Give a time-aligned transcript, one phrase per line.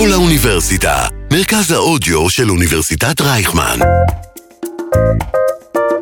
[0.00, 3.78] כל האוניברסיטה, מרכז האודיו של אוניברסיטת רייכמן.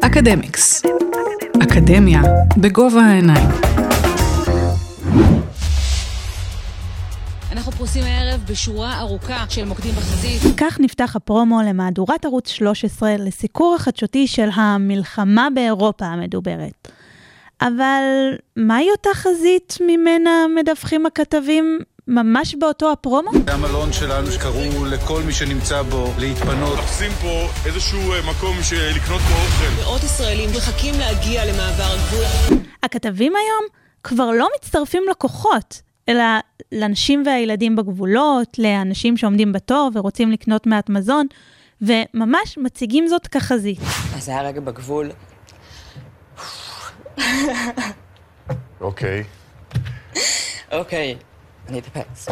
[0.00, 0.82] אקדמיקס,
[1.62, 2.22] אקדמיה
[2.56, 3.48] בגובה העיניים.
[7.52, 10.42] אנחנו פרוסים הערב בשורה ארוכה של מוקדים בחזית.
[10.56, 16.88] כך נפתח הפרומו למהדורת ערוץ 13 לסיקור החדשותי של המלחמה באירופה המדוברת.
[17.60, 18.02] אבל
[18.56, 23.30] מהי אותה חזית ממנה מדווחים הכתבים ממש באותו הפרומו?
[23.46, 26.78] זה המלון שלנו שקראו לכל מי שנמצא בו להתפנות.
[26.78, 28.56] מחפשים פה איזשהו אה, מקום
[28.96, 29.82] לקנות בו אוכל.
[29.82, 32.58] מאות ישראלים מחכים להגיע למעבר הגבול.
[32.82, 33.64] הכתבים היום
[34.04, 36.22] כבר לא מצטרפים לכוחות, אלא
[36.72, 41.26] לנשים והילדים בגבולות, לאנשים שעומדים בתור ורוצים לקנות מעט מזון,
[41.82, 43.80] וממש מציגים זאת כחזית.
[44.16, 45.10] אז זה היה רגע בגבול.
[48.80, 49.24] אוקיי.
[50.72, 51.16] אוקיי,
[51.68, 52.28] אני אתאפס.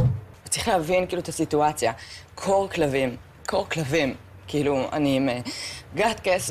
[0.49, 1.93] צריך להבין כאילו את הסיטואציה.
[2.35, 4.15] קור כלבים, קור כלבים.
[4.49, 5.39] כאילו, אני עם אה,
[5.95, 6.51] גטקס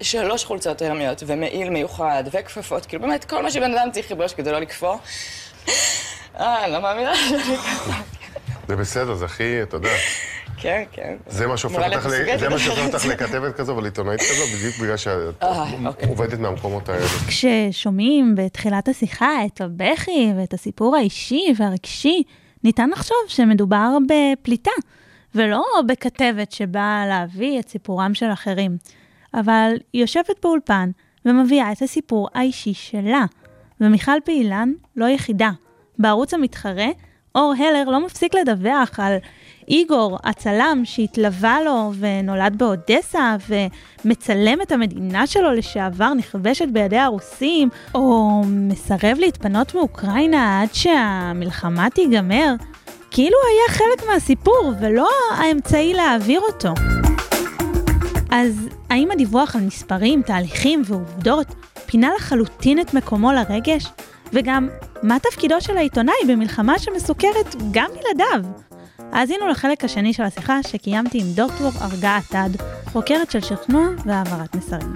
[0.00, 4.52] ושלוש חולצות הרמיות ומעיל מיוחד וכפפות, כאילו באמת כל מה שבן אדם צריך ללבוש כדי
[4.52, 4.96] לא לקפוא.
[6.40, 8.02] אה, אני לא מאמינה שאני ככה.
[8.68, 9.90] זה בסדר, זה הכי, אתה יודע.
[10.60, 11.16] כן, כן.
[11.26, 11.82] זה מה שהופך
[12.86, 16.08] אותך לכתבת כזו ולעיתונאית כזו, בדיוק בגלל שאת אה, אוקיי.
[16.08, 17.06] עובדת מהמקומות האלה.
[17.26, 22.22] כששומעים בתחילת השיחה את הבכי ואת הסיפור האישי והרגשי,
[22.64, 24.70] ניתן לחשוב שמדובר בפליטה,
[25.34, 28.76] ולא בכתבת שבאה להביא את סיפורם של אחרים.
[29.34, 30.90] אבל היא יושבת באולפן
[31.24, 33.24] ומביאה את הסיפור האישי שלה.
[33.80, 35.50] ומיכל פעילן לא יחידה.
[35.98, 36.88] בערוץ המתחרה,
[37.34, 39.16] אור הלר לא מפסיק לדווח על
[39.68, 43.36] איגור, הצלם שהתלווה לו ונולד באודסה
[44.04, 52.54] ומצלם את המדינה שלו לשעבר נכבשת בידי הרוסים, או מסרב להתפנות מאוקראינה עד שהמלחמה תיגמר,
[53.10, 56.74] כאילו היה חלק מהסיפור ולא האמצעי להעביר אותו.
[58.30, 61.46] אז האם הדיווח על מספרים, תהליכים ועובדות
[61.86, 63.86] פינה לחלוטין את מקומו לרגש?
[64.32, 64.68] וגם,
[65.02, 68.69] מה תפקידו של העיתונאי במלחמה שמסוכרת גם בלעדיו?
[69.12, 72.50] האזינו לחלק השני של השיחה שקיימתי עם דוקטור ארגה עתד,
[72.92, 74.92] חוקרת של שכנוע והעברת מסרים.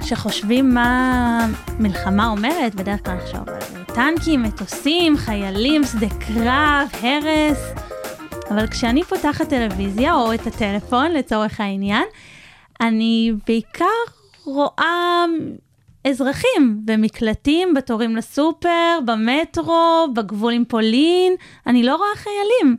[0.00, 1.46] כשחושבים מה
[1.78, 7.58] מלחמה אומרת, בדרך כלל נחשוב על טנקים, מטוסים, חיילים, שדה קרב, הרס.
[8.50, 12.04] אבל כשאני פותחת טלוויזיה או את הטלפון לצורך העניין,
[12.80, 13.84] אני בעיקר
[14.44, 15.24] רואה
[16.04, 21.32] אזרחים במקלטים, בתורים לסופר, במטרו, בגבול עם פולין,
[21.66, 22.76] אני לא רואה חיילים.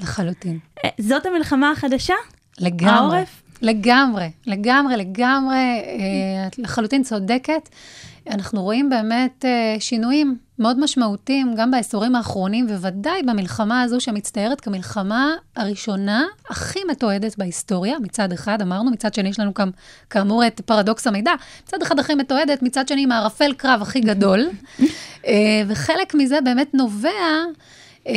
[0.00, 0.58] לחלוטין.
[0.84, 2.14] אה, זאת המלחמה החדשה?
[2.60, 2.92] לגמרי.
[2.92, 3.42] העורף?
[3.62, 7.68] לגמרי, לגמרי, לגמרי, אה, את לחלוטין צודקת.
[8.30, 15.34] אנחנו רואים באמת אה, שינויים מאוד משמעותיים, גם בעשורים האחרונים, וודאי במלחמה הזו שמצטיירת כמלחמה
[15.56, 19.70] הראשונה הכי מתועדת בהיסטוריה, מצד אחד, אמרנו, מצד שני יש לנו גם,
[20.10, 21.32] כאמור, את פרדוקס המידע,
[21.66, 24.48] מצד אחד הכי מתועדת, מצד שני עם הערפל קרב הכי גדול,
[25.26, 27.10] אה, וחלק מזה באמת נובע
[28.08, 28.14] אה,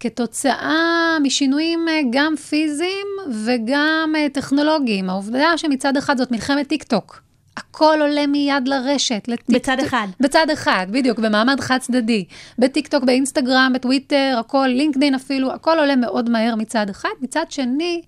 [0.00, 3.06] כתוצאה משינויים גם פיזיים
[3.44, 5.10] וגם טכנולוגיים.
[5.10, 7.24] העובדה שמצד אחד זאת מלחמת טיק טוק.
[7.56, 9.24] הכל עולה מיד לרשת.
[9.28, 10.06] לטיק בצד אחד.
[10.20, 12.24] בצד אחד, בדיוק, במעמד חד צדדי.
[12.58, 17.08] בטיק טוק, באינסטגרם, בטוויטר, הכל, לינקדאין אפילו, הכל עולה מאוד מהר מצד אחד.
[17.20, 18.02] מצד שני,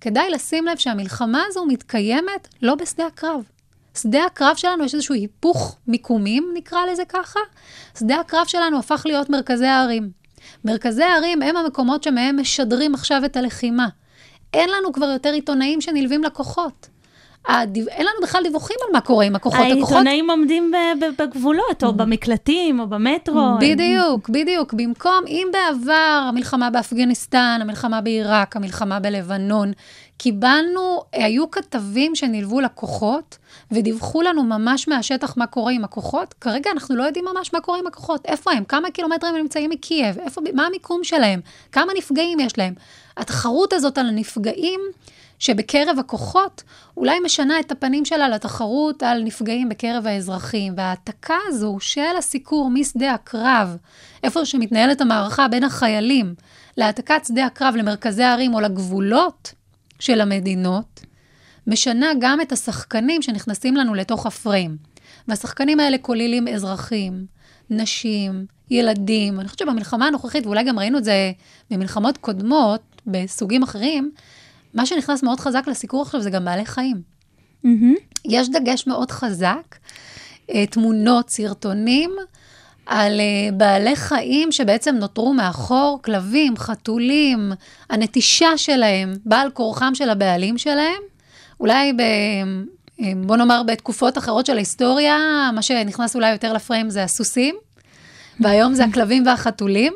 [0.00, 3.44] כדאי לשים לב שהמלחמה הזו מתקיימת לא בשדה הקרב.
[3.98, 7.40] שדה הקרב שלנו, יש איזשהו היפוך מיקומים, נקרא לזה ככה.
[7.98, 10.10] שדה הקרב שלנו הפך להיות מרכזי הערים.
[10.64, 13.88] מרכזי הערים הם המקומות שמהם משדרים עכשיו את הלחימה.
[14.54, 16.88] אין לנו כבר יותר עיתונאים שנלווים לכוחות.
[17.48, 17.88] הדיו...
[17.88, 19.60] אין לנו בכלל דיווחים על מה קורה עם הכוחות.
[19.60, 23.42] הכוחות העיתונאים עומדים ב- ב- בגבולות, או במקלטים, או במטרו.
[23.60, 24.72] בדיוק, בדיוק.
[24.72, 29.72] במקום, אם בעבר המלחמה באפגניסטן, המלחמה בעיראק, המלחמה בלבנון,
[30.18, 33.38] קיבלנו, היו כתבים שנלוו לכוחות
[33.70, 36.34] ודיווחו לנו ממש מהשטח מה קורה עם הכוחות.
[36.40, 38.26] כרגע אנחנו לא יודעים ממש מה קורה עם הכוחות.
[38.26, 38.64] איפה הם?
[38.64, 40.18] כמה קילומטרים הם נמצאים מקייב?
[40.18, 41.40] איפה, מה המיקום שלהם?
[41.72, 42.74] כמה נפגעים יש להם?
[43.16, 44.80] התחרות הזאת על הנפגעים,
[45.42, 46.62] שבקרב הכוחות,
[46.96, 50.74] אולי משנה את הפנים שלה לתחרות על נפגעים בקרב האזרחים.
[50.76, 53.76] וההעתקה הזו של הסיקור משדה הקרב,
[54.22, 56.34] איפה שמתנהלת המערכה בין החיילים,
[56.76, 59.52] להעתקת שדה הקרב למרכזי הערים או לגבולות
[59.98, 61.00] של המדינות,
[61.66, 64.76] משנה גם את השחקנים שנכנסים לנו לתוך הפריים.
[65.28, 67.26] והשחקנים האלה כוללים אזרחים,
[67.70, 69.40] נשים, ילדים.
[69.40, 71.32] אני חושבת שבמלחמה הנוכחית, ואולי גם ראינו את זה
[71.70, 74.10] במלחמות קודמות, בסוגים אחרים,
[74.74, 77.02] מה שנכנס מאוד חזק לסיקור עכשיו זה גם בעלי חיים.
[77.64, 77.94] מהמם.
[78.24, 79.76] יש דגש מאוד חזק,
[80.54, 82.10] אה, תמונות, סרטונים,
[82.86, 87.52] על uh, בעלי חיים שבעצם נותרו מאחור, כלבים, חתולים,
[87.90, 91.02] הנטישה שלהם, בעל כורחם של הבעלים שלהם.
[91.60, 92.00] אולי ב...
[93.00, 95.18] אה, בוא נאמר בתקופות אחרות של ההיסטוריה,
[95.54, 97.54] מה שנכנס אולי יותר לפריים זה הסוסים,
[98.40, 99.92] והיום זה הכלבים והחתולים.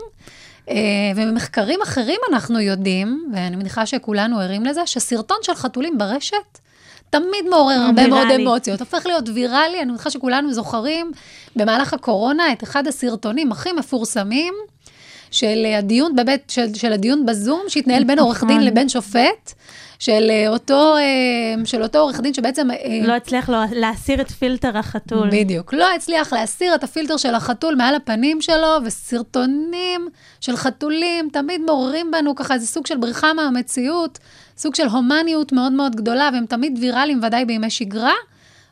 [0.69, 0.75] אה,
[1.17, 6.59] וממחקרים אחרים אנחנו יודעים, ואני מניחה שכולנו ערים לזה, שסרטון של חתולים ברשת
[7.11, 11.13] תמיד מעורר הרבה מאוד אמוציות, הופך להיות ויראלי, אני מניחה שכולנו זוכרים
[11.57, 14.55] במהלך הקורונה את אחד הסרטונים הכי מפורסמים
[15.31, 18.63] של הדיון בבית, של, של הדיון בזום, שהתנהל בין עורך דין נכון.
[18.67, 19.53] לבין שופט.
[19.99, 22.71] של אה, אותו, אה, של אותו עורך דין שבעצם...
[22.71, 25.29] אה, לא הצליח לו להסיר את פילטר החתול.
[25.33, 25.75] בדיוק.
[25.75, 30.09] לא הצליח להסיר את הפילטר של החתול מעל הפנים שלו, וסרטונים
[30.41, 34.19] של חתולים תמיד מעוררים בנו ככה איזה סוג של בריחה מהמציאות,
[34.57, 38.15] סוג של הומניות מאוד מאוד גדולה, והם תמיד ויראליים, ודאי בימי שגרה.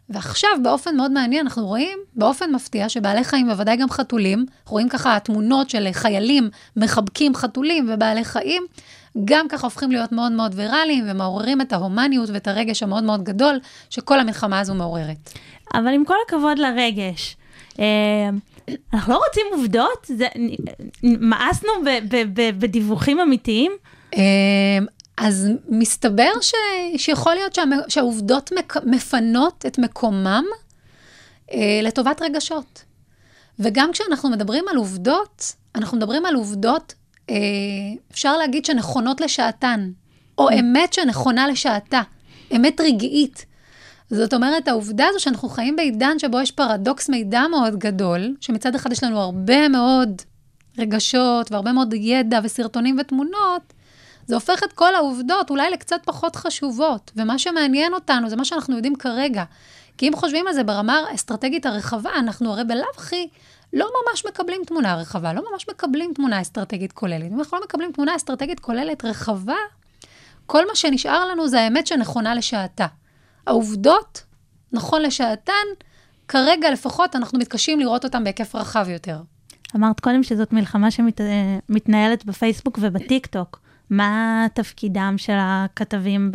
[0.09, 5.19] ועכשיו, באופן מאוד מעניין, אנחנו רואים באופן מפתיע שבעלי חיים, בוודאי גם חתולים, רואים ככה
[5.21, 8.67] תמונות של חיילים מחבקים חתולים ובעלי חיים,
[9.25, 13.61] גם ככה הופכים להיות מאוד מאוד ויראליים ומעוררים את ההומניות ואת הרגש המאוד מאוד גדול
[13.91, 15.31] שכל המלחמה הזו מעוררת.
[15.75, 17.37] אבל עם כל הכבוד לרגש,
[17.79, 17.85] אה,
[18.95, 20.07] אנחנו לא רוצים עובדות?
[20.07, 20.27] זה,
[21.03, 21.73] מאסנו
[22.59, 23.73] בדיווחים אמיתיים?
[24.15, 24.21] אה,
[25.17, 26.53] אז מסתבר ש,
[26.97, 30.45] שיכול להיות שה, שהעובדות מק, מפנות את מקומם
[31.53, 32.85] אה, לטובת רגשות.
[33.59, 36.95] וגם כשאנחנו מדברים על עובדות, אנחנו מדברים על עובדות
[38.13, 39.91] אפשר להגיד שנכונות לשעתן,
[40.39, 40.51] או.
[40.51, 42.03] אמת שנכונה לשעתה,
[42.57, 43.47] אמת רגעית.
[44.11, 48.93] זאת אומרת, העובדה הזו שאנחנו חיים בעידן שבו יש פרדוקס מידע מאוד גדול, שמצד אחד
[48.93, 50.23] יש לנו הרבה מאוד
[50.79, 53.73] רגשות והרבה מאוד ידע וסרטונים ותמונות,
[54.27, 57.11] זה הופך את כל העובדות אולי לקצת פחות חשובות.
[57.17, 59.45] ומה שמעניין אותנו זה מה שאנחנו יודעים כרגע.
[59.99, 63.29] כי אם חושבים על זה ברמה האסטרטגית הרחבה, אנחנו הרי בלאו הכי
[63.73, 67.33] לא ממש מקבלים תמונה רחבה, לא ממש מקבלים תמונה אסטרטגית כוללת.
[67.33, 69.57] אם אנחנו לא מקבלים תמונה אסטרטגית כוללת רחבה,
[70.47, 72.87] כל מה שנשאר לנו זה האמת שנכונה לשעתה.
[73.47, 74.23] העובדות,
[74.73, 75.53] נכון לשעתן,
[76.29, 79.21] כרגע לפחות אנחנו מתקשים לראות אותן בהיקף רחב יותר.
[79.77, 83.61] אמרת קודם שזאת מלחמה שמתנהלת בפייסבוק ובטיקטוק.
[83.91, 86.33] מה תפקידם של הכתבים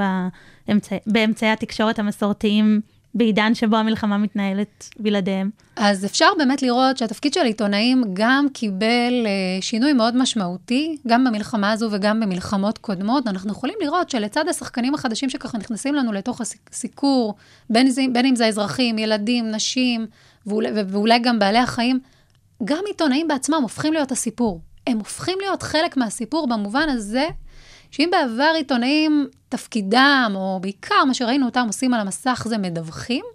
[0.67, 2.81] באמצע, באמצעי התקשורת המסורתיים
[3.15, 5.49] בעידן שבו המלחמה מתנהלת בלעדיהם?
[5.75, 11.71] אז אפשר באמת לראות שהתפקיד של עיתונאים גם קיבל uh, שינוי מאוד משמעותי, גם במלחמה
[11.71, 13.27] הזו וגם במלחמות קודמות.
[13.27, 17.35] אנחנו יכולים לראות שלצד השחקנים החדשים שככה נכנסים לנו לתוך הסיקור,
[17.69, 20.07] בין, זה, בין אם זה אזרחים, ילדים, נשים,
[20.45, 21.99] ואולי, ואולי גם בעלי החיים,
[22.63, 24.61] גם עיתונאים בעצמם הופכים להיות הסיפור.
[24.87, 27.27] הם הופכים להיות חלק מהסיפור במובן הזה
[27.91, 33.25] שאם בעבר עיתונאים, תפקידם, או בעיקר מה שראינו אותם עושים על המסך זה מדווחים,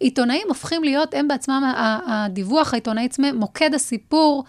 [0.00, 1.72] עיתונאים הופכים להיות, הם בעצמם,
[2.06, 4.44] הדיווח העיתונאי עצמם, מוקד הסיפור.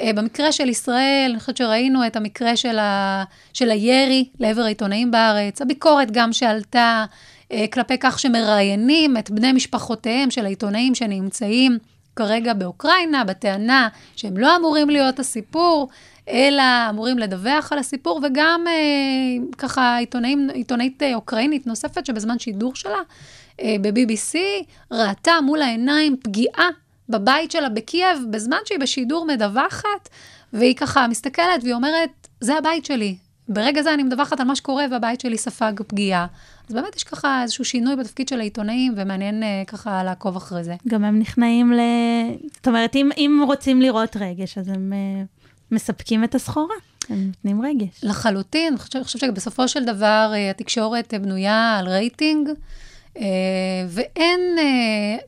[0.00, 5.10] אה, במקרה של ישראל, אני חושבת שראינו את המקרה של, ה, של הירי לעבר העיתונאים
[5.10, 7.04] בארץ, הביקורת גם שעלתה
[7.52, 11.78] אה, כלפי כך שמראיינים את בני משפחותיהם של העיתונאים שנמצאים
[12.16, 15.88] כרגע באוקראינה, בטענה שהם לא אמורים להיות הסיפור,
[16.28, 18.72] אלא אמורים לדווח על הסיפור, וגם אה,
[19.58, 22.98] ככה עיתונאים, עיתונאית אה, אוקראינית נוספת, שבזמן שידור שלה
[23.60, 24.38] אה, ב-BBC,
[24.90, 26.68] ראתה מול העיניים פגיעה
[27.08, 30.08] בבית שלה בקייב, בזמן שהיא בשידור מדווחת,
[30.52, 32.10] והיא ככה מסתכלת והיא אומרת,
[32.40, 33.16] זה הבית שלי.
[33.48, 36.26] ברגע זה אני מדווחת על מה שקורה והבית שלי ספג פגיעה.
[36.68, 40.74] אז באמת יש ככה איזשהו שינוי בתפקיד של העיתונאים, ומעניין אה, ככה לעקוב אחרי זה.
[40.88, 41.80] גם הם נכנעים ל...
[42.56, 45.22] זאת אומרת, אם, אם רוצים לראות רגש, אז הם אה,
[45.70, 46.74] מספקים את הסחורה.
[47.08, 48.00] הם נותנים רגש.
[48.02, 52.48] לחלוטין, אני חושבת, שבסופו של דבר אה, התקשורת בנויה על רייטינג,
[53.88, 54.40] ואין,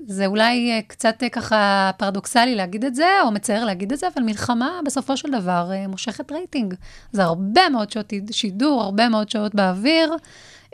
[0.06, 4.80] זה אולי קצת ככה פרדוקסלי להגיד את זה, או מצער להגיד את זה, אבל מלחמה
[4.86, 6.74] בסופו של דבר מושכת רייטינג.
[7.12, 10.16] זה הרבה מאוד שעות שידור, הרבה מאוד שעות באוויר.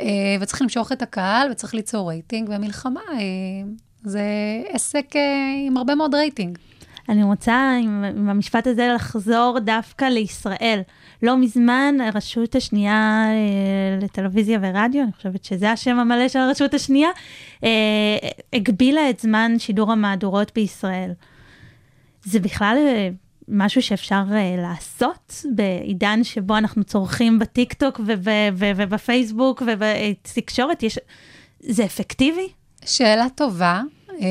[0.01, 3.19] אה, וצריך למשוך את הקהל, וצריך ליצור רייטינג, ומלחמה אה,
[4.05, 4.23] זה
[4.69, 5.23] עסק אה,
[5.67, 6.59] עם הרבה מאוד רייטינג.
[7.09, 10.81] אני רוצה עם, המשפט הזה לחזור דווקא לישראל.
[11.23, 17.09] לא מזמן הרשות השנייה אה, לטלוויזיה ורדיו, אני חושבת שזה השם המלא של הרשות השנייה,
[17.65, 17.69] אה,
[18.53, 21.11] הגבילה את זמן שידור המהדורות בישראל.
[22.25, 23.09] זה בכלל אה,
[23.49, 24.23] משהו שאפשר
[24.59, 28.01] לעשות בעידן שבו אנחנו צורכים בטיקטוק
[28.57, 30.83] ובפייסבוק ובתקשורת?
[30.83, 30.99] יש...
[31.61, 32.49] זה אפקטיבי?
[32.85, 33.83] שאלה טובה.
[34.19, 34.25] Uh,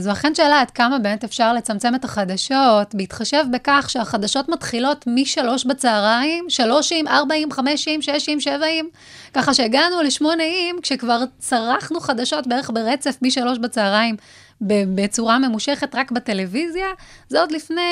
[0.00, 5.64] זו אכן שאלה עד כמה באמת אפשר לצמצם את החדשות, בהתחשב בכך שהחדשות מתחילות משלוש
[5.64, 8.88] בצהריים, שלושים, ארבעים, חמישים, ששים, שבעים,
[9.34, 14.16] ככה שהגענו לשמונאים, כשכבר צרכנו חדשות בערך ברצף משלוש בצהריים
[14.60, 16.86] בצורה ממושכת רק בטלוויזיה,
[17.28, 17.82] זה עוד לפני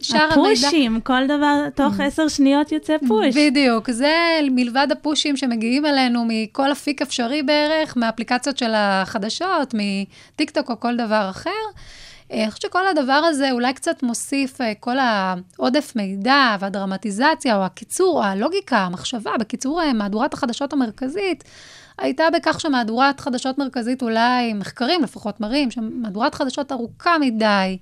[0.00, 0.50] שאר המידע.
[0.50, 3.36] הפושים, כל דבר, תוך עשר שניות יוצא פוש.
[3.36, 10.80] בדיוק, זה מלבד הפושים שמגיעים אלינו מכל אפיק אפשרי בערך, מאפליקציות של החדשות, מטיקטוק או
[10.80, 11.50] כל דבר אחר.
[12.32, 17.64] אה, אני חושבת שכל הדבר הזה אולי קצת מוסיף, אה, כל העודף מידע והדרמטיזציה, או
[17.64, 21.44] הקיצור, או הלוגיקה, המחשבה, בקיצור, אה, מהדורת החדשות המרכזית,
[22.00, 27.78] הייתה בכך שמהדורת חדשות מרכזית, אולי מחקרים לפחות מראים, שמהדורת חדשות ארוכה מדי,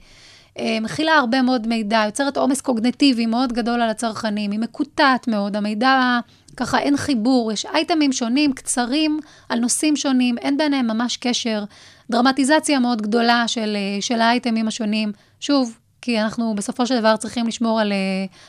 [0.80, 6.20] מכילה הרבה מאוד מידע, יוצרת עומס קוגנטיבי מאוד גדול על הצרכנים, היא מקוטעת מאוד, המידע,
[6.56, 11.64] ככה אין חיבור, יש אייטמים שונים, קצרים, על נושאים שונים, אין ביניהם ממש קשר.
[12.10, 15.12] דרמטיזציה מאוד גדולה של, אה, של האייטמים השונים.
[15.40, 15.78] שוב,
[16.09, 17.97] כי אנחנו בסופו של דבר צריכים לשמור על, אה,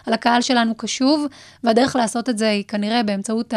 [0.05, 1.25] על הקהל שלנו קשוב,
[1.63, 3.53] והדרך לעשות את זה היא כנראה באמצעות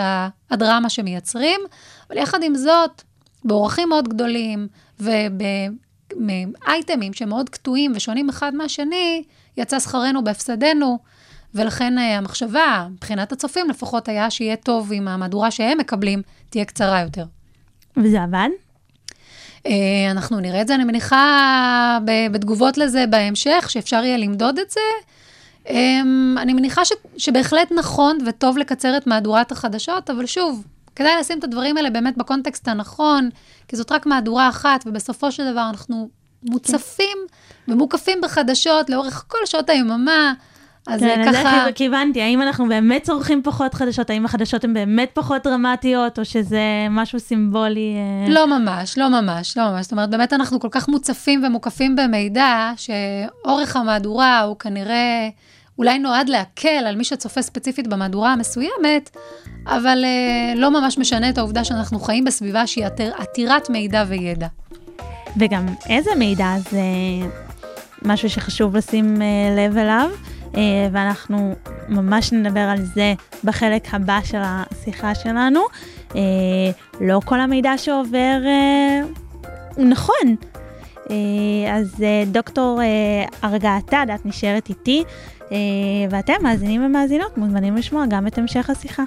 [0.51, 1.61] הדרמה שמייצרים,
[2.09, 3.03] אבל יחד עם זאת,
[3.45, 4.69] באורחים מאוד גדולים
[5.01, 9.25] ובאייטמים שמאוד קטועים ושונים אחד מהשני,
[9.57, 10.99] יצא שכרנו בהפסדנו,
[11.55, 17.01] ולכן אה, המחשבה, מבחינת הצופים לפחות, היה שיהיה טוב אם המהדורה שהם מקבלים תהיה קצרה
[17.01, 17.25] יותר.
[17.97, 18.49] וזה עבד?
[19.67, 21.99] אה, אנחנו נראה את זה, אני מניחה,
[22.33, 24.81] בתגובות לזה בהמשך, שאפשר יהיה למדוד את זה.
[25.69, 30.65] אמ, אני מניחה ש, שבהחלט נכון וטוב לקצר את מהדורת החדשות, אבל שוב,
[30.97, 33.29] כדאי לשים את הדברים האלה באמת בקונטקסט הנכון,
[33.69, 36.09] כי זאת רק מהדורה אחת, ובסופו של דבר אנחנו
[36.43, 37.19] מוצפים
[37.69, 40.33] ומוקפים בחדשות לאורך כל שעות היממה.
[40.87, 41.65] אז כן, ככה...
[41.67, 44.11] כן, כיוונתי, האם אנחנו באמת צורכים פחות חדשות?
[44.11, 47.95] האם החדשות הן באמת פחות דרמטיות, או שזה משהו סימבולי?
[48.27, 48.33] אה?
[48.33, 49.83] לא ממש, לא ממש, לא ממש.
[49.83, 55.29] זאת אומרת, באמת אנחנו כל כך מוצפים ומוקפים במידע, שאורך המהדורה הוא כנראה...
[55.79, 59.17] אולי נועד להקל על מי שצופה ספציפית במהדורה המסוימת,
[59.67, 62.85] אבל אה, לא ממש משנה את העובדה שאנחנו חיים בסביבה שהיא
[63.17, 64.47] עתירת מידע וידע.
[65.37, 66.81] וגם איזה מידע זה
[68.03, 70.11] משהו שחשוב לשים אה, לב אליו.
[70.57, 71.55] אה, ואנחנו
[71.89, 75.61] ממש נדבר על זה בחלק הבא של השיחה שלנו.
[76.15, 76.21] אה,
[77.01, 79.01] לא כל המידע שעובר אה,
[79.77, 80.37] הוא נכון.
[81.73, 82.81] אז דוקטור
[83.43, 85.05] הרגעתה, את נשארת איתי,
[86.11, 89.03] ואתם, מאזינים ומאזינות, מוזמנים לשמוע גם את המשך השיחה.